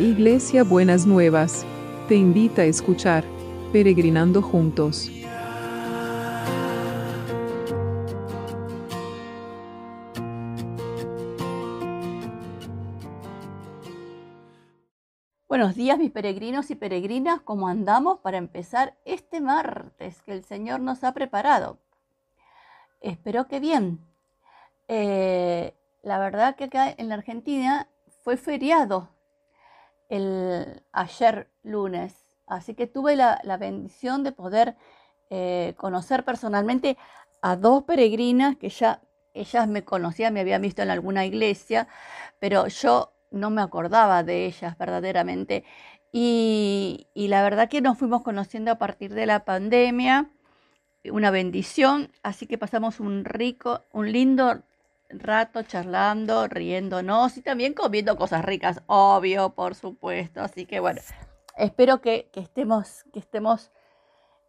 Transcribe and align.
Iglesia 0.00 0.64
Buenas 0.64 1.04
Nuevas, 1.04 1.66
te 2.08 2.14
invita 2.14 2.62
a 2.62 2.64
escuchar 2.64 3.22
Peregrinando 3.70 4.40
Juntos. 4.40 5.10
Buenos 15.46 15.74
días 15.74 15.98
mis 15.98 16.10
peregrinos 16.10 16.70
y 16.70 16.76
peregrinas, 16.76 17.42
¿cómo 17.42 17.68
andamos 17.68 18.20
para 18.20 18.38
empezar 18.38 18.96
este 19.04 19.42
martes 19.42 20.22
que 20.22 20.32
el 20.32 20.44
Señor 20.44 20.80
nos 20.80 21.04
ha 21.04 21.12
preparado? 21.12 21.78
Espero 23.02 23.48
que 23.48 23.60
bien. 23.60 24.00
Eh, 24.88 25.74
la 26.02 26.18
verdad 26.18 26.56
que 26.56 26.64
acá 26.64 26.90
en 26.90 27.10
la 27.10 27.16
Argentina 27.16 27.86
fue 28.24 28.38
feriado 28.38 29.10
el 30.10 30.82
ayer 30.92 31.48
lunes, 31.62 32.14
así 32.46 32.74
que 32.74 32.86
tuve 32.86 33.16
la, 33.16 33.40
bendición 33.58 34.22
de 34.24 34.32
poder 34.32 34.76
eh, 35.30 35.74
conocer 35.78 36.24
personalmente 36.24 36.98
a 37.40 37.56
dos 37.56 37.84
peregrinas 37.84 38.56
que 38.56 38.68
ya 38.68 39.00
ellas 39.32 39.68
me 39.68 39.84
conocían, 39.84 40.34
me 40.34 40.40
habían 40.40 40.60
visto 40.60 40.82
en 40.82 40.90
alguna 40.90 41.24
iglesia, 41.24 41.88
pero 42.40 42.66
yo 42.66 43.12
no 43.30 43.50
me 43.50 43.62
acordaba 43.62 44.22
de 44.24 44.46
ellas 44.46 44.76
verdaderamente. 44.76 45.64
Y, 46.12 47.06
y, 47.14 47.28
la 47.28 47.42
verdad 47.44 47.68
que 47.68 47.80
nos 47.80 47.96
fuimos 47.96 48.22
conociendo 48.22 48.72
a 48.72 48.78
partir 48.78 49.14
de 49.14 49.26
la 49.26 49.44
pandemia, 49.44 50.28
una 51.04 51.30
bendición, 51.30 52.10
así 52.24 52.46
que 52.48 52.58
pasamos 52.58 52.98
un 52.98 53.24
rico, 53.24 53.84
un 53.92 54.10
lindo 54.10 54.64
rato 55.10 55.62
charlando, 55.62 56.48
riéndonos 56.48 57.36
y 57.36 57.42
también 57.42 57.74
comiendo 57.74 58.16
cosas 58.16 58.44
ricas, 58.44 58.82
obvio, 58.86 59.50
por 59.50 59.74
supuesto. 59.74 60.40
Así 60.40 60.66
que 60.66 60.80
bueno, 60.80 61.00
espero 61.56 62.00
que, 62.00 62.30
estemos, 62.34 63.04
que 63.12 63.18
estemos 63.18 63.70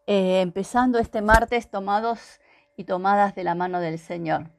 eh, 0.08 0.42
empezando 0.42 1.00
este 1.00 1.22
martes 1.22 1.70
tomados 1.70 2.40
y 2.76 2.84
tomadas 2.84 3.36
de 3.36 3.44
la 3.44 3.56
mano 3.56 3.80
del 3.80 4.00
Señor. 4.00 4.50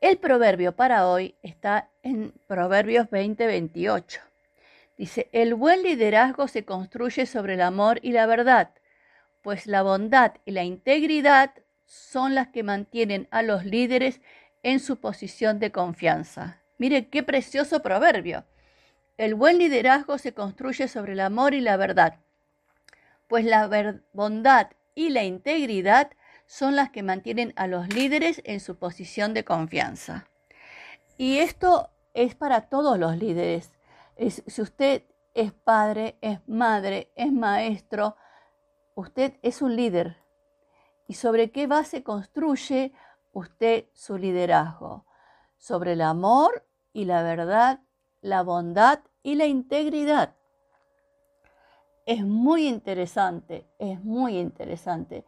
El 0.00 0.18
proverbio 0.18 0.74
para 0.74 1.06
hoy 1.06 1.36
está 1.42 1.90
en 2.02 2.32
Proverbios 2.48 3.08
20-28. 3.08 4.20
Dice, 4.96 5.28
el 5.32 5.54
buen 5.54 5.82
liderazgo 5.82 6.48
se 6.48 6.64
construye 6.64 7.24
sobre 7.26 7.54
el 7.54 7.60
amor 7.60 8.00
y 8.02 8.12
la 8.12 8.26
verdad, 8.26 8.70
pues 9.42 9.66
la 9.66 9.82
bondad 9.82 10.32
y 10.44 10.50
la 10.50 10.64
integridad 10.64 11.52
son 11.86 12.34
las 12.34 12.48
que 12.48 12.62
mantienen 12.62 13.28
a 13.30 13.42
los 13.42 13.64
líderes 13.64 14.20
en 14.62 14.80
su 14.80 14.96
posición 14.96 15.58
de 15.58 15.72
confianza. 15.72 16.62
Mire 16.78 17.08
qué 17.08 17.22
precioso 17.22 17.82
proverbio. 17.82 18.44
El 19.18 19.34
buen 19.34 19.58
liderazgo 19.58 20.18
se 20.18 20.34
construye 20.34 20.88
sobre 20.88 21.12
el 21.12 21.20
amor 21.20 21.54
y 21.54 21.60
la 21.60 21.76
verdad, 21.76 22.16
pues 23.28 23.44
la 23.44 23.68
bondad 24.12 24.68
y 24.94 25.10
la 25.10 25.24
integridad 25.24 26.10
son 26.46 26.76
las 26.76 26.90
que 26.90 27.02
mantienen 27.02 27.52
a 27.56 27.66
los 27.66 27.88
líderes 27.94 28.42
en 28.44 28.60
su 28.60 28.76
posición 28.76 29.32
de 29.32 29.44
confianza. 29.44 30.28
Y 31.16 31.38
esto 31.38 31.90
es 32.14 32.34
para 32.34 32.62
todos 32.62 32.98
los 32.98 33.16
líderes. 33.16 33.72
si 34.18 34.60
usted 34.60 35.04
es 35.34 35.52
padre, 35.52 36.16
es 36.20 36.40
madre, 36.46 37.10
es 37.14 37.32
maestro, 37.32 38.16
usted 38.94 39.34
es 39.42 39.62
un 39.62 39.76
líder. 39.76 40.16
¿Y 41.08 41.14
sobre 41.14 41.50
qué 41.50 41.66
base 41.66 42.02
construye 42.02 42.92
usted 43.32 43.86
su 43.92 44.18
liderazgo 44.18 45.06
sobre 45.56 45.92
el 45.92 46.00
amor 46.00 46.66
y 46.92 47.04
la 47.04 47.22
verdad, 47.22 47.80
la 48.20 48.42
bondad 48.42 49.00
y 49.22 49.34
la 49.34 49.46
integridad. 49.46 50.36
Es 52.04 52.24
muy 52.24 52.66
interesante, 52.66 53.68
es 53.78 54.02
muy 54.04 54.38
interesante, 54.38 55.24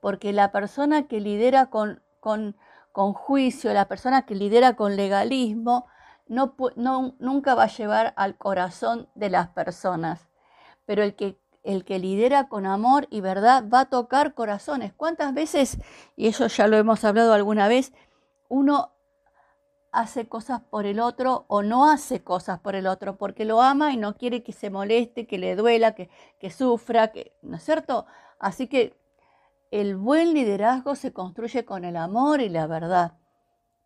porque 0.00 0.32
la 0.32 0.50
persona 0.52 1.06
que 1.06 1.20
lidera 1.20 1.66
con, 1.66 2.02
con, 2.20 2.56
con 2.92 3.12
juicio, 3.12 3.72
la 3.72 3.86
persona 3.86 4.26
que 4.26 4.34
lidera 4.34 4.74
con 4.74 4.96
legalismo, 4.96 5.86
no, 6.26 6.56
no, 6.74 7.14
nunca 7.18 7.54
va 7.54 7.64
a 7.64 7.68
llevar 7.68 8.12
al 8.16 8.36
corazón 8.36 9.08
de 9.14 9.30
las 9.30 9.48
personas, 9.48 10.28
pero 10.84 11.02
el 11.02 11.14
que 11.14 11.38
el 11.66 11.84
que 11.84 11.98
lidera 11.98 12.48
con 12.48 12.64
amor 12.64 13.08
y 13.10 13.20
verdad 13.20 13.64
va 13.72 13.80
a 13.80 13.90
tocar 13.90 14.34
corazones. 14.34 14.92
¿Cuántas 14.94 15.34
veces, 15.34 15.78
y 16.16 16.28
eso 16.28 16.46
ya 16.46 16.68
lo 16.68 16.76
hemos 16.76 17.04
hablado 17.04 17.32
alguna 17.34 17.68
vez, 17.68 17.92
uno 18.48 18.92
hace 19.92 20.28
cosas 20.28 20.60
por 20.60 20.86
el 20.86 21.00
otro 21.00 21.44
o 21.48 21.62
no 21.62 21.90
hace 21.90 22.22
cosas 22.22 22.60
por 22.60 22.74
el 22.74 22.86
otro 22.86 23.16
porque 23.16 23.44
lo 23.44 23.62
ama 23.62 23.92
y 23.92 23.96
no 23.96 24.16
quiere 24.16 24.42
que 24.42 24.52
se 24.52 24.70
moleste, 24.70 25.26
que 25.26 25.38
le 25.38 25.56
duela, 25.56 25.94
que, 25.94 26.08
que 26.38 26.50
sufra, 26.50 27.08
que, 27.08 27.34
¿no 27.42 27.56
es 27.56 27.64
cierto? 27.64 28.06
Así 28.38 28.68
que 28.68 28.96
el 29.70 29.96
buen 29.96 30.34
liderazgo 30.34 30.94
se 30.94 31.12
construye 31.12 31.64
con 31.64 31.84
el 31.84 31.96
amor 31.96 32.40
y 32.40 32.48
la 32.48 32.66
verdad, 32.66 33.18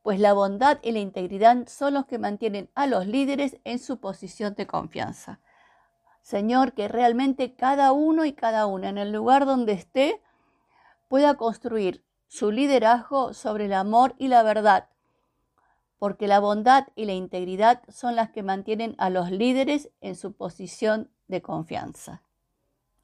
pues 0.03 0.21
la 0.21 0.33
bondad 0.33 0.79
y 0.83 0.93
la 0.93 0.99
integridad 0.99 1.67
son 1.69 1.95
los 1.95 2.07
que 2.07 2.19
mantienen 2.19 2.71
a 2.75 2.87
los 2.87 3.07
líderes 3.07 3.59
en 3.65 3.79
su 3.79 4.01
posición 4.01 4.55
de 4.55 4.67
confianza. 4.67 5.41
Señor, 6.23 6.73
que 6.73 6.89
realmente 6.89 7.55
cada 7.55 7.93
uno 7.93 8.25
y 8.25 8.33
cada 8.33 8.67
una 8.67 8.89
en 8.89 8.99
el 8.99 9.13
lugar 9.13 9.47
donde 9.47 9.73
esté 9.73 10.23
pueda 11.09 11.35
construir 11.35 12.05
su 12.29 12.53
liderazgo 12.53 13.35
sobre 13.35 13.65
el 13.65 13.73
amor 13.73 14.15
y 14.17 14.29
la 14.29 14.43
verdad, 14.43 14.89
porque 15.99 16.29
la 16.29 16.39
bondad 16.39 16.87
y 16.95 17.05
la 17.05 17.13
integridad 17.13 17.83
son 17.89 18.15
las 18.15 18.31
que 18.31 18.43
mantienen 18.43 18.95
a 18.99 19.11
los 19.11 19.31
líderes 19.31 19.91
en 20.01 20.15
su 20.15 20.33
posición 20.33 21.11
de 21.27 21.43
confianza. 21.43 22.23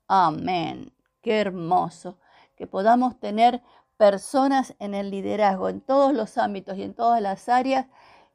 Amén. 0.06 0.92
Qué 1.22 1.40
hermoso 1.40 2.18
que 2.56 2.66
podamos 2.66 3.18
tener 3.18 3.62
personas 3.96 4.74
en 4.78 4.94
el 4.94 5.10
liderazgo 5.10 5.68
en 5.68 5.80
todos 5.80 6.12
los 6.14 6.38
ámbitos 6.38 6.78
y 6.78 6.84
en 6.84 6.94
todas 6.94 7.20
las 7.20 7.48
áreas 7.48 7.86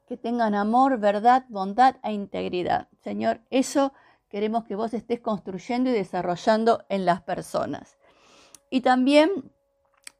que 0.06 0.16
tengan 0.16 0.54
amor, 0.54 0.98
verdad, 0.98 1.44
bondad 1.48 1.96
e 2.02 2.12
integridad. 2.12 2.88
Señor, 3.02 3.40
eso 3.50 3.92
queremos 4.32 4.64
que 4.64 4.74
vos 4.74 4.94
estés 4.94 5.20
construyendo 5.20 5.90
y 5.90 5.92
desarrollando 5.92 6.86
en 6.88 7.04
las 7.04 7.20
personas. 7.20 7.98
Y 8.70 8.80
también 8.80 9.52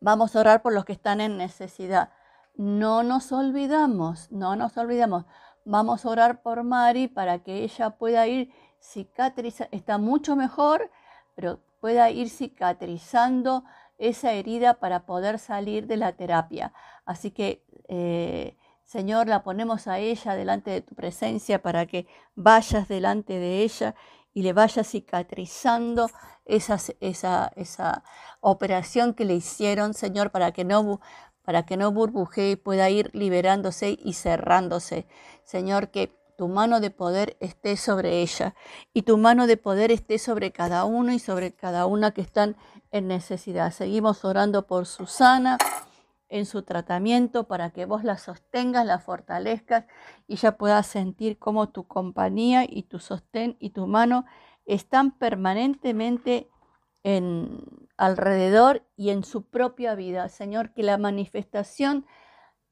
vamos 0.01 0.37
a 0.37 0.41
orar 0.41 0.61
por 0.61 0.75
los 0.75 0.85
que 0.85 0.93
están 0.93 1.23
en 1.23 1.39
necesidad. 1.39 2.11
No 2.55 3.03
nos 3.03 3.33
olvidamos, 3.33 4.31
no 4.31 4.55
nos 4.55 4.77
olvidamos. 4.77 5.25
Vamos 5.65 6.05
a 6.05 6.11
orar 6.11 6.43
por 6.43 6.63
Mari 6.63 7.09
para 7.09 7.39
que 7.39 7.65
ella 7.65 7.97
pueda 7.97 8.27
ir 8.27 8.53
cicatrizando, 8.83 9.75
está 9.75 9.97
mucho 9.97 10.37
mejor, 10.37 10.91
pero 11.35 11.61
pueda 11.81 12.11
ir 12.11 12.29
cicatrizando 12.29 13.65
esa 13.97 14.33
herida 14.33 14.75
para 14.75 15.07
poder 15.07 15.39
salir 15.39 15.87
de 15.87 15.97
la 15.97 16.13
terapia. 16.13 16.75
Así 17.07 17.31
que 17.31 17.65
eh, 17.89 18.59
Señor, 18.85 19.27
la 19.29 19.43
ponemos 19.43 19.87
a 19.87 19.99
ella 19.99 20.35
delante 20.35 20.71
de 20.71 20.83
tu 20.83 20.95
presencia 20.95 21.63
para 21.63 21.87
que 21.87 22.07
vayas 22.35 22.89
delante 22.89 23.39
de 23.39 23.63
ella 23.63 23.95
y 24.35 24.43
le 24.43 24.53
vayas 24.53 24.89
cicatrizando 24.89 26.11
esa, 26.45 26.79
esa, 27.01 27.53
esa 27.57 28.05
operación 28.41 29.15
que 29.15 29.25
le 29.25 29.35
hicieron, 29.35 29.95
Señor, 29.95 30.31
para 30.31 30.53
que 30.53 30.65
no 30.65 31.01
para 31.45 31.65
que 31.65 31.77
no 31.77 31.91
burbujee 31.91 32.53
y 32.53 32.57
pueda 32.57 32.89
ir 32.89 33.11
liberándose 33.15 33.99
y 34.01 34.13
cerrándose. 34.13 35.07
Señor, 35.43 35.91
que 35.91 36.17
tu 36.37 36.49
mano 36.49 36.81
de 36.81 36.91
poder 36.91 37.37
esté 37.41 37.77
sobre 37.77 38.23
ella 38.23 38.55
y 38.93 39.03
tu 39.03 39.19
mano 39.19 39.47
de 39.47 39.57
poder 39.57 39.91
esté 39.91 40.19
sobre 40.19 40.53
cada 40.53 40.85
uno 40.85 41.13
y 41.13 41.19
sobre 41.19 41.53
cada 41.53 41.87
una 41.87 42.13
que 42.13 42.21
están 42.21 42.57
en 42.91 43.09
necesidad. 43.09 43.73
Seguimos 43.73 44.25
orando 44.25 44.67
por 44.67 44.87
Susana 44.87 45.59
en 46.33 46.47
su 46.47 46.63
tratamiento 46.63 47.47
para 47.47 47.71
que 47.71 47.85
vos 47.85 48.05
la 48.05 48.17
sostengas, 48.17 48.87
la 48.87 48.99
fortalezcas 48.99 49.85
y 50.27 50.33
ella 50.35 50.57
pueda 50.57 50.83
sentir 50.83 51.39
como 51.39 51.69
tu 51.69 51.87
compañía 51.87 52.65
y 52.67 52.85
tu 52.85 52.99
sostén 52.99 53.57
y 53.61 53.71
tu 53.71 53.87
mano 53.87 54.25
están 54.65 55.11
permanentemente 55.19 56.49
en 57.03 57.89
alrededor 57.99 58.87
y 58.97 59.11
en 59.11 59.25
su 59.25 59.43
propia 59.51 59.95
vida. 59.95 60.31
Señor, 60.31 60.73
que 60.73 60.83
la 60.83 60.97
manifestación 60.97 62.07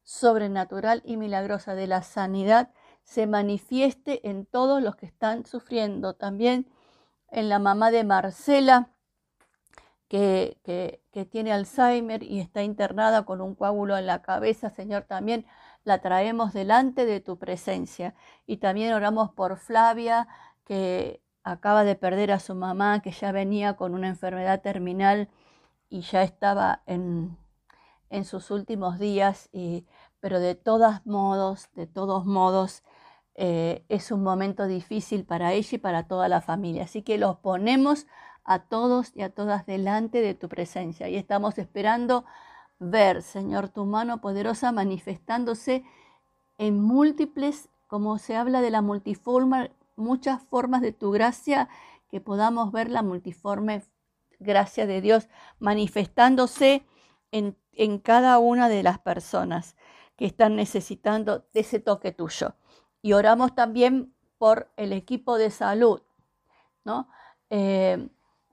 sobrenatural 0.04 1.02
y 1.04 1.18
milagrosa 1.18 1.74
de 1.74 1.86
la 1.86 2.02
sanidad 2.02 2.72
se 3.04 3.26
manifieste 3.26 4.26
en 4.26 4.46
todos 4.46 4.82
los 4.82 4.96
que 4.96 5.04
están 5.04 5.44
sufriendo. 5.44 6.14
También 6.14 6.72
en 7.28 7.50
la 7.50 7.58
mamá 7.58 7.90
de 7.90 8.04
Marcela, 8.04 8.90
que, 10.10 11.00
tiene 11.30 11.52
Alzheimer 11.52 12.22
y 12.24 12.40
está 12.40 12.64
internada 12.64 13.24
con 13.24 13.40
un 13.40 13.54
coágulo 13.54 13.96
en 13.96 14.06
la 14.06 14.22
cabeza, 14.22 14.70
Señor, 14.70 15.04
también 15.04 15.46
la 15.84 16.00
traemos 16.00 16.52
delante 16.52 17.06
de 17.06 17.20
tu 17.20 17.38
presencia. 17.38 18.14
Y 18.46 18.56
también 18.56 18.92
oramos 18.92 19.30
por 19.30 19.56
Flavia, 19.56 20.26
que 20.64 21.22
acaba 21.44 21.84
de 21.84 21.94
perder 21.94 22.32
a 22.32 22.40
su 22.40 22.56
mamá, 22.56 23.02
que 23.02 23.12
ya 23.12 23.30
venía 23.30 23.76
con 23.76 23.94
una 23.94 24.08
enfermedad 24.08 24.62
terminal 24.62 25.28
y 25.88 26.00
ya 26.00 26.22
estaba 26.24 26.82
en, 26.86 27.38
sus 28.24 28.50
últimos 28.50 28.98
días, 28.98 29.48
y, 29.52 29.86
pero 30.18 30.40
de 30.40 30.56
todos 30.56 31.06
modos, 31.06 31.70
de 31.74 31.86
todos 31.86 32.26
modos, 32.26 32.82
eh, 33.36 33.84
es 33.88 34.10
un 34.10 34.24
momento 34.24 34.66
difícil 34.66 35.24
para 35.24 35.52
ella 35.52 35.76
y 35.76 35.78
para 35.78 36.08
toda 36.08 36.28
la 36.28 36.40
familia. 36.40 36.84
Así 36.84 37.02
que 37.02 37.16
los 37.16 37.36
ponemos 37.38 38.06
a 38.44 38.60
todos 38.60 39.12
y 39.14 39.22
a 39.22 39.30
todas 39.30 39.66
delante 39.66 40.20
de 40.22 40.34
tu 40.34 40.48
presencia 40.48 41.08
y 41.08 41.16
estamos 41.16 41.58
esperando 41.58 42.24
ver, 42.78 43.22
Señor, 43.22 43.68
tu 43.68 43.84
mano 43.84 44.20
poderosa 44.20 44.72
manifestándose 44.72 45.84
en 46.58 46.80
múltiples, 46.80 47.68
como 47.86 48.18
se 48.18 48.36
habla 48.36 48.60
de 48.60 48.70
la 48.70 48.82
multiforme, 48.82 49.72
muchas 49.96 50.42
formas 50.42 50.80
de 50.80 50.92
tu 50.92 51.10
gracia, 51.10 51.68
que 52.08 52.20
podamos 52.20 52.72
ver 52.72 52.90
la 52.90 53.02
multiforme 53.02 53.82
gracia 54.38 54.86
de 54.86 55.00
Dios 55.00 55.28
manifestándose 55.58 56.84
en, 57.30 57.56
en 57.72 57.98
cada 57.98 58.38
una 58.38 58.68
de 58.68 58.82
las 58.82 58.98
personas 58.98 59.76
que 60.16 60.26
están 60.26 60.56
necesitando 60.56 61.46
de 61.52 61.60
ese 61.60 61.78
toque 61.78 62.12
tuyo. 62.12 62.54
Y 63.02 63.12
oramos 63.12 63.54
también 63.54 64.14
por 64.38 64.70
el 64.76 64.92
equipo 64.92 65.38
de 65.38 65.50
salud, 65.50 66.02
¿no? 66.84 67.08
Eh, 67.50 68.08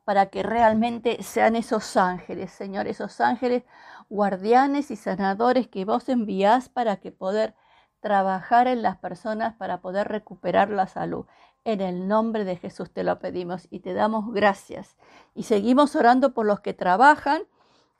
para 0.07 0.27
que 0.27 0.41
realmente 0.41 1.21
sean 1.21 1.57
esos 1.57 1.97
ángeles, 1.97 2.51
Señor, 2.51 2.87
esos 2.87 3.19
ángeles 3.19 3.63
guardianes 4.07 4.89
y 4.89 4.95
sanadores 4.95 5.67
que 5.67 5.83
vos 5.83 6.07
envías 6.07 6.69
para 6.69 6.95
que 7.01 7.11
poder 7.11 7.55
trabajar 7.99 8.67
en 8.67 8.83
las 8.83 8.95
personas 8.95 9.55
para 9.55 9.81
poder 9.81 10.07
recuperar 10.07 10.69
la 10.69 10.87
salud. 10.87 11.25
En 11.65 11.81
el 11.81 12.07
nombre 12.07 12.45
de 12.45 12.55
Jesús 12.55 12.89
te 12.93 13.03
lo 13.03 13.19
pedimos 13.19 13.67
y 13.69 13.81
te 13.81 13.93
damos 13.93 14.33
gracias. 14.33 14.95
Y 15.35 15.43
seguimos 15.43 15.93
orando 15.93 16.33
por 16.33 16.45
los 16.45 16.61
que 16.61 16.73
trabajan 16.73 17.41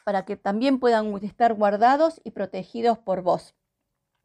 para 0.05 0.23
que 0.23 0.37
también 0.37 0.79
puedan 0.79 1.13
estar 1.25 1.55
guardados 1.55 2.21
y 2.23 2.31
protegidos 2.31 2.97
por 2.97 3.21
vos. 3.21 3.53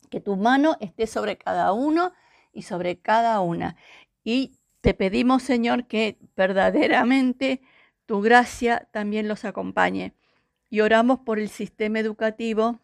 Que 0.08 0.20
tu 0.20 0.36
mano 0.36 0.76
esté 0.78 1.08
sobre 1.08 1.36
cada 1.36 1.72
uno 1.72 2.12
y 2.52 2.62
sobre 2.62 3.00
cada 3.00 3.40
una. 3.40 3.74
Y 4.22 4.60
te 4.82 4.94
pedimos, 4.94 5.42
Señor, 5.42 5.88
que 5.88 6.20
verdaderamente 6.36 7.60
tu 8.12 8.20
gracia 8.20 8.86
también 8.90 9.26
los 9.26 9.46
acompañe. 9.46 10.12
Y 10.68 10.82
oramos 10.82 11.20
por 11.20 11.38
el 11.38 11.48
sistema 11.48 11.98
educativo, 11.98 12.78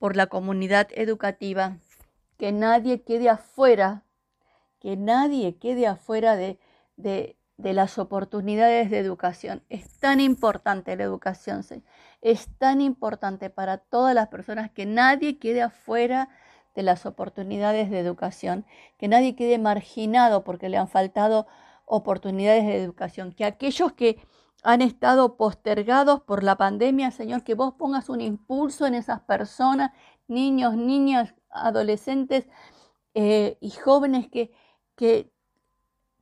por 0.00 0.16
la 0.16 0.26
comunidad 0.26 0.88
educativa, 0.90 1.76
que 2.36 2.50
nadie 2.50 3.02
quede 3.02 3.28
afuera, 3.28 4.02
que 4.80 4.96
nadie 4.96 5.56
quede 5.58 5.86
afuera 5.86 6.34
de, 6.34 6.58
de, 6.96 7.36
de 7.58 7.74
las 7.74 7.96
oportunidades 7.96 8.90
de 8.90 8.98
educación. 8.98 9.62
Es 9.68 9.88
tan 10.00 10.18
importante 10.18 10.96
la 10.96 11.04
educación, 11.04 11.64
es 12.20 12.48
tan 12.58 12.80
importante 12.80 13.50
para 13.50 13.78
todas 13.78 14.16
las 14.16 14.26
personas 14.30 14.72
que 14.72 14.84
nadie 14.84 15.38
quede 15.38 15.62
afuera 15.62 16.28
de 16.74 16.82
las 16.82 17.06
oportunidades 17.06 17.88
de 17.88 18.00
educación, 18.00 18.66
que 18.98 19.06
nadie 19.06 19.36
quede 19.36 19.60
marginado 19.60 20.42
porque 20.42 20.68
le 20.68 20.76
han 20.76 20.88
faltado 20.88 21.46
oportunidades 21.84 22.66
de 22.66 22.82
educación, 22.82 23.30
que 23.30 23.44
aquellos 23.44 23.92
que 23.92 24.18
han 24.62 24.82
estado 24.82 25.36
postergados 25.36 26.20
por 26.22 26.42
la 26.42 26.56
pandemia, 26.56 27.10
Señor, 27.10 27.44
que 27.44 27.54
vos 27.54 27.74
pongas 27.74 28.08
un 28.08 28.20
impulso 28.20 28.86
en 28.86 28.94
esas 28.94 29.20
personas, 29.20 29.92
niños, 30.28 30.76
niñas, 30.76 31.34
adolescentes 31.50 32.46
eh, 33.14 33.56
y 33.60 33.70
jóvenes 33.70 34.28
que, 34.28 34.52
que 34.96 35.32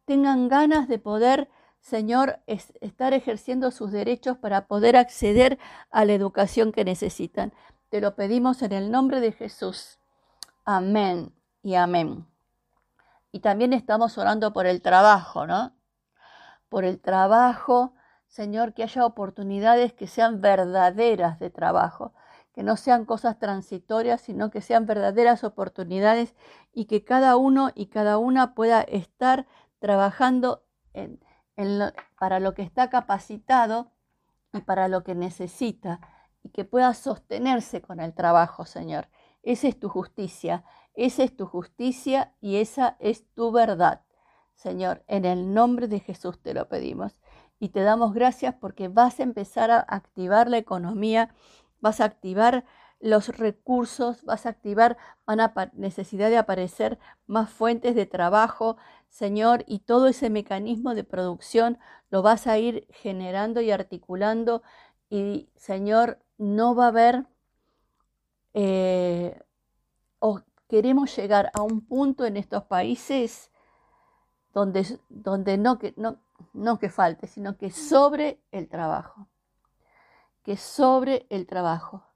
tengan 0.04 0.48
ganas 0.48 0.88
de 0.88 0.98
poder, 0.98 1.50
Señor, 1.80 2.40
estar 2.46 3.12
ejerciendo 3.12 3.70
sus 3.70 3.92
derechos 3.92 4.38
para 4.38 4.66
poder 4.66 4.96
acceder 4.96 5.58
a 5.90 6.04
la 6.04 6.14
educación 6.14 6.72
que 6.72 6.84
necesitan. 6.84 7.52
Te 7.88 8.00
lo 8.00 8.14
pedimos 8.14 8.62
en 8.62 8.72
el 8.72 8.90
nombre 8.90 9.20
de 9.20 9.32
Jesús. 9.32 9.98
Amén 10.64 11.32
y 11.62 11.74
amén. 11.74 12.26
Y 13.32 13.40
también 13.40 13.72
estamos 13.72 14.16
orando 14.18 14.52
por 14.52 14.66
el 14.66 14.80
trabajo, 14.80 15.46
¿no? 15.46 15.72
Por 16.68 16.84
el 16.84 17.00
trabajo, 17.00 17.94
Señor, 18.28 18.74
que 18.74 18.82
haya 18.82 19.04
oportunidades 19.04 19.92
que 19.92 20.06
sean 20.06 20.40
verdaderas 20.40 21.38
de 21.38 21.50
trabajo, 21.50 22.12
que 22.52 22.62
no 22.62 22.76
sean 22.76 23.04
cosas 23.04 23.38
transitorias, 23.38 24.20
sino 24.20 24.50
que 24.50 24.60
sean 24.60 24.86
verdaderas 24.86 25.44
oportunidades 25.44 26.34
y 26.72 26.84
que 26.84 27.04
cada 27.04 27.36
uno 27.36 27.70
y 27.74 27.86
cada 27.86 28.18
una 28.18 28.54
pueda 28.54 28.82
estar 28.82 29.46
trabajando 29.78 30.64
para 32.18 32.40
lo 32.40 32.54
que 32.54 32.62
está 32.62 32.90
capacitado 32.90 33.92
y 34.52 34.60
para 34.60 34.88
lo 34.88 35.04
que 35.04 35.14
necesita 35.14 36.00
y 36.42 36.50
que 36.50 36.64
pueda 36.64 36.94
sostenerse 36.94 37.80
con 37.80 38.00
el 38.00 38.14
trabajo, 38.14 38.64
Señor. 38.64 39.08
Esa 39.42 39.68
es 39.68 39.78
tu 39.78 39.88
justicia, 39.88 40.64
esa 40.94 41.22
es 41.22 41.36
tu 41.36 41.46
justicia 41.46 42.34
y 42.40 42.56
esa 42.56 42.96
es 43.00 43.26
tu 43.34 43.52
verdad. 43.52 44.02
Señor, 44.54 45.04
en 45.06 45.24
el 45.24 45.54
nombre 45.54 45.86
de 45.86 46.00
Jesús 46.00 46.42
te 46.42 46.52
lo 46.52 46.68
pedimos 46.68 47.20
y 47.60 47.70
te 47.70 47.82
damos 47.82 48.14
gracias 48.14 48.54
porque 48.54 48.88
vas 48.88 49.20
a 49.20 49.24
empezar 49.24 49.70
a 49.70 49.80
activar 49.80 50.48
la 50.48 50.58
economía, 50.58 51.34
vas 51.80 52.00
a 52.00 52.04
activar 52.04 52.64
los 53.00 53.28
recursos, 53.28 54.24
vas 54.24 54.46
a 54.46 54.50
activar, 54.50 54.96
van 55.26 55.40
a 55.40 55.52
necesidad 55.74 56.30
de 56.30 56.38
aparecer 56.38 56.98
más 57.26 57.50
fuentes 57.50 57.94
de 57.94 58.06
trabajo, 58.06 58.76
Señor, 59.08 59.64
y 59.66 59.80
todo 59.80 60.08
ese 60.08 60.30
mecanismo 60.30 60.94
de 60.94 61.04
producción 61.04 61.78
lo 62.10 62.22
vas 62.22 62.46
a 62.46 62.58
ir 62.58 62.86
generando 62.90 63.60
y 63.60 63.70
articulando. 63.70 64.62
Y, 65.10 65.48
Señor, 65.56 66.18
no 66.38 66.74
va 66.74 66.86
a 66.86 66.88
haber, 66.88 67.26
eh, 68.54 69.40
o 70.18 70.40
queremos 70.68 71.16
llegar 71.16 71.50
a 71.54 71.62
un 71.62 71.80
punto 71.80 72.24
en 72.26 72.36
estos 72.36 72.64
países 72.64 73.50
donde, 74.52 74.98
donde 75.08 75.56
no, 75.56 75.78
no, 75.96 76.18
no 76.52 76.78
que 76.78 76.90
falte, 76.90 77.26
sino 77.26 77.56
que 77.56 77.70
sobre 77.70 78.40
el 78.50 78.68
trabajo, 78.68 79.28
que 80.42 80.56
sobre 80.56 81.26
el 81.30 81.46
trabajo 81.46 82.08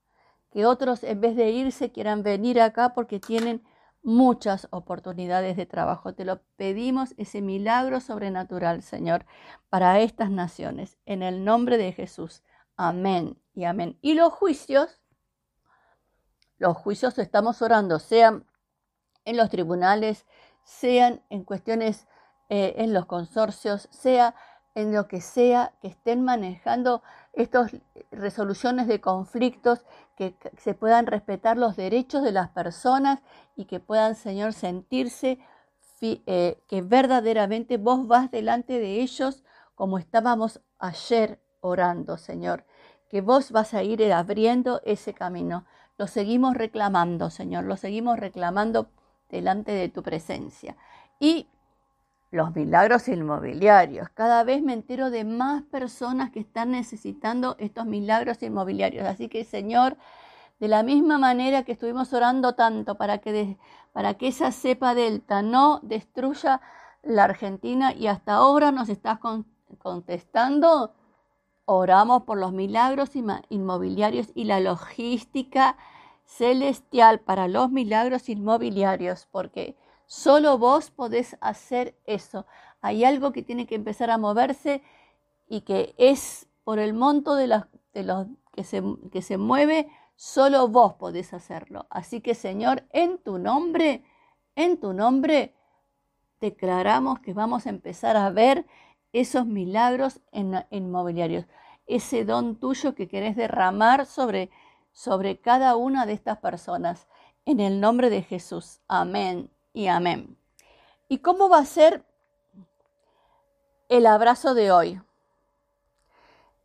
que 0.53 0.67
otros 0.67 1.03
en 1.03 1.21
vez 1.21 1.35
de 1.35 1.51
irse 1.51 1.91
quieran 1.91 2.23
venir 2.23 2.61
acá 2.61 2.93
porque 2.93 3.19
tienen 3.19 3.65
muchas 4.03 4.69
oportunidades 4.71 5.57
de 5.57 5.65
trabajo. 5.65 6.15
Te 6.15 6.25
lo 6.25 6.43
pedimos 6.57 7.15
ese 7.17 7.41
milagro 7.41 8.01
sobrenatural, 8.01 8.83
Señor, 8.83 9.25
para 9.71 9.99
estas 10.01 10.31
naciones. 10.31 10.99
En 11.07 11.23
el 11.23 11.45
nombre 11.45 11.79
de 11.79 11.93
Jesús. 11.93 12.43
Amén 12.77 13.39
y 13.55 13.65
amén. 13.65 13.99
Y 14.03 14.15
los 14.15 14.33
juicios, 14.33 15.01
los 16.59 16.77
juicios 16.77 17.19
estamos 17.19 17.63
orando, 17.63 17.99
sean 17.99 18.45
en 19.25 19.37
los 19.37 19.49
tribunales, 19.49 20.27
sean 20.65 21.23
en 21.31 21.45
cuestiones 21.45 22.07
eh, 22.55 22.75
en 22.83 22.93
los 22.93 23.07
consorcios, 23.07 23.89
sea 23.91 24.35
en 24.75 24.93
lo 24.93 25.09
que 25.09 25.23
sea 25.23 25.73
que 25.81 25.89
estén 25.89 26.21
manejando 26.21 27.03
estas 27.33 27.75
resoluciones 28.11 28.87
de 28.89 29.01
conflictos, 29.01 29.87
que 30.17 30.37
se 30.59 30.75
puedan 30.75 31.07
respetar 31.07 31.57
los 31.57 31.77
derechos 31.77 32.23
de 32.23 32.33
las 32.33 32.51
personas 32.51 33.21
y 33.57 33.65
que 33.65 33.81
puedan, 33.81 34.17
Señor, 34.17 34.53
sentirse 34.53 35.39
eh, 36.03 36.63
que 36.69 36.83
verdaderamente 36.83 37.79
vos 37.79 38.07
vas 38.07 38.31
delante 38.31 38.79
de 38.79 39.01
ellos 39.01 39.45
como 39.75 39.97
estábamos 39.97 40.61
ayer 40.79 41.41
orando, 41.63 42.19
Señor, 42.19 42.67
que 43.09 43.23
vos 43.23 43.51
vas 43.51 43.73
a 43.73 43.83
ir 43.83 44.13
abriendo 44.13 44.83
ese 44.85 45.15
camino. 45.15 45.65
Lo 45.97 46.07
seguimos 46.07 46.55
reclamando, 46.55 47.31
Señor, 47.31 47.65
lo 47.65 47.79
seguimos 47.79 48.19
reclamando 48.19 48.91
delante 49.31 49.73
de 49.73 49.89
tu 49.89 50.03
presencia. 50.03 50.77
Y 51.19 51.49
los 52.33 52.57
milagros 52.57 53.09
inmobiliarios. 53.09 54.09
Cada 54.09 54.43
vez 54.43 54.63
me 54.63 54.73
entero 54.73 55.11
de 55.11 55.23
más 55.23 55.63
personas 55.65 56.31
que 56.31 56.41
están 56.41 56.71
necesitando 56.71 57.57
estos 57.59 57.85
milagros 57.85 58.43
inmobiliarios. 58.43 59.07
Así 59.07 59.29
que, 59.29 59.45
Señor, 59.45 59.99
de 60.59 60.69
la 60.69 60.83
misma 60.83 61.19
manera 61.19 61.63
que 61.63 61.73
estuvimos 61.73 62.11
orando 62.15 62.55
tanto 62.55 62.97
para 62.97 63.19
que, 63.19 63.59
para 63.93 64.15
que 64.15 64.29
esa 64.29 64.51
cepa 64.51 64.95
delta 64.95 65.43
no 65.43 65.81
destruya 65.83 66.63
la 67.03 67.25
Argentina 67.25 67.93
y 67.93 68.07
hasta 68.07 68.33
ahora 68.33 68.73
nos 68.73 68.89
estás 68.89 69.19
contestando, 69.79 70.95
oramos 71.67 72.23
por 72.23 72.39
los 72.39 72.53
milagros 72.53 73.11
inmobiliarios 73.51 74.29
y 74.35 74.45
la 74.45 74.61
logística 74.61 75.77
celestial 76.25 77.21
para 77.21 77.47
los 77.47 77.71
milagros 77.71 78.31
inmobiliarios, 78.31 79.29
porque 79.31 79.77
Solo 80.13 80.59
vos 80.59 80.91
podés 80.91 81.39
hacer 81.41 81.97
eso. 82.05 82.45
Hay 82.83 83.03
algo 83.03 83.33
que 83.33 83.43
tiene 83.43 83.67
que 83.67 83.77
empezar 83.77 84.11
a 84.11 84.19
moverse 84.19 84.83
y 85.49 85.63
que 85.63 85.95
es 85.97 86.49
por 86.65 86.79
el 86.79 86.93
monto 86.93 87.35
de 87.35 87.47
los, 87.47 87.65
que, 88.53 88.63
se, 88.63 88.83
que 89.11 89.23
se 89.23 89.39
mueve, 89.39 89.89
solo 90.15 90.69
vos 90.69 90.93
podés 90.93 91.33
hacerlo. 91.33 91.87
Así 91.89 92.21
que 92.21 92.35
Señor, 92.35 92.85
en 92.91 93.17
tu 93.17 93.39
nombre, 93.39 94.05
en 94.55 94.79
tu 94.79 94.93
nombre, 94.93 95.55
declaramos 96.43 97.21
que 97.21 97.33
vamos 97.33 97.65
a 97.65 97.71
empezar 97.71 98.19
a 98.19 98.29
ver 98.29 98.67
esos 99.15 99.47
milagros 99.47 100.21
en, 100.31 100.63
inmobiliarios, 100.69 101.47
ese 101.87 102.27
don 102.27 102.57
tuyo 102.57 102.95
que 102.95 103.09
querés 103.09 103.35
derramar 103.35 104.05
sobre, 104.05 104.51
sobre 104.93 105.41
cada 105.41 105.75
una 105.75 106.05
de 106.05 106.13
estas 106.13 106.37
personas. 106.37 107.09
En 107.47 107.61
el 107.61 107.81
nombre 107.81 108.11
de 108.11 108.21
Jesús. 108.21 108.83
Amén 108.89 109.51
y 109.73 109.87
amén. 109.87 110.37
¿Y 111.09 111.19
cómo 111.19 111.49
va 111.49 111.59
a 111.59 111.67
ser 111.67 112.05
el 113.89 114.07
abrazo 114.07 114.55
de 114.55 114.73
hoy? 114.73 115.01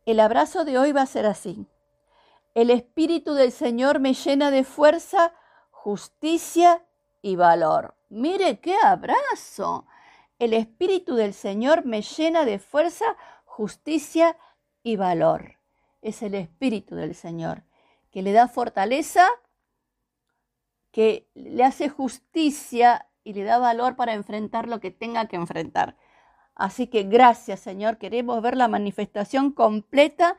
El 0.06 0.20
abrazo 0.20 0.64
de 0.64 0.78
hoy 0.78 0.92
va 0.92 1.02
a 1.02 1.06
ser 1.06 1.26
así. 1.26 1.66
El 2.54 2.70
Espíritu 2.70 3.34
del 3.34 3.52
Señor 3.52 4.00
me 4.00 4.14
llena 4.14 4.50
de 4.50 4.64
fuerza, 4.64 5.32
justicia 5.70 6.84
y 7.20 7.36
valor. 7.36 7.94
Mire 8.08 8.60
qué 8.60 8.76
abrazo. 8.82 9.86
El 10.38 10.54
Espíritu 10.54 11.14
del 11.14 11.34
Señor 11.34 11.84
me 11.84 12.02
llena 12.02 12.44
de 12.44 12.58
fuerza, 12.58 13.16
justicia 13.44 14.36
y 14.82 14.96
valor. 14.96 15.58
Es 16.00 16.22
el 16.22 16.34
Espíritu 16.34 16.94
del 16.94 17.14
Señor 17.14 17.62
que 18.10 18.22
le 18.22 18.32
da 18.32 18.48
fortaleza, 18.48 19.28
que 20.90 21.28
le 21.34 21.64
hace 21.64 21.88
justicia 21.88 23.06
y 23.24 23.34
le 23.34 23.44
da 23.44 23.58
valor 23.58 23.96
para 23.96 24.14
enfrentar 24.14 24.68
lo 24.68 24.80
que 24.80 24.90
tenga 24.90 25.26
que 25.26 25.36
enfrentar. 25.36 25.96
Así 26.54 26.86
que 26.88 27.04
gracias 27.04 27.60
Señor, 27.60 27.98
queremos 27.98 28.42
ver 28.42 28.56
la 28.56 28.68
manifestación 28.68 29.52
completa 29.52 30.36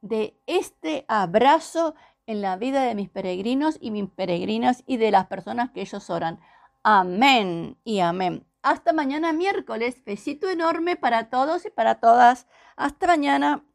de 0.00 0.38
este 0.46 1.04
abrazo 1.08 1.94
en 2.26 2.42
la 2.42 2.56
vida 2.56 2.82
de 2.82 2.94
mis 2.94 3.08
peregrinos 3.08 3.78
y 3.80 3.90
mis 3.90 4.08
peregrinas 4.10 4.84
y 4.86 4.98
de 4.98 5.10
las 5.10 5.26
personas 5.26 5.70
que 5.70 5.80
ellos 5.80 6.10
oran. 6.10 6.38
Amén 6.82 7.78
y 7.84 8.00
amén. 8.00 8.46
Hasta 8.62 8.92
mañana 8.92 9.32
miércoles. 9.32 10.04
Besito 10.04 10.48
enorme 10.48 10.96
para 10.96 11.30
todos 11.30 11.64
y 11.64 11.70
para 11.70 11.96
todas. 11.96 12.46
Hasta 12.76 13.06
mañana. 13.06 13.67